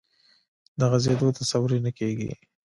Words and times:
د 0.79 0.81
غځېدو 0.91 1.27
تصور 1.39 1.69
یې 1.75 1.79
نه 1.85 1.91
کېږي. 1.99 2.31